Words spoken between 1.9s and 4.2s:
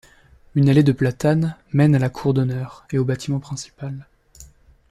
à la cour d'honneur et au bâtiment principal.